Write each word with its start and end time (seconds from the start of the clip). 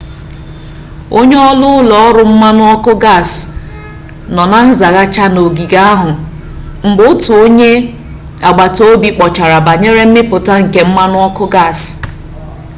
onye-oru 1.19 1.67
ulo-oru 1.81 2.23
mmanu-oku 2.31 2.93
gas 3.03 3.29
no 4.33 4.43
na 4.51 4.59
nzaghachi 4.67 5.23
na 5.33 5.39
ogige 5.47 5.79
ahu 5.93 6.11
mgbe 6.87 7.01
otu 7.11 7.29
onye-agbata-obi 7.43 9.09
kpochara 9.15 9.57
banyere 9.67 10.01
mmiputa 10.09 10.53
nke 10.63 10.81
mmanu-oku 10.89 11.45
gas 11.55 11.79